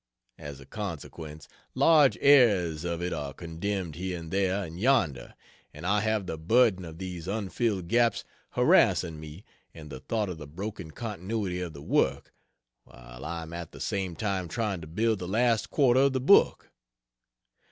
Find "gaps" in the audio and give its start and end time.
7.87-8.23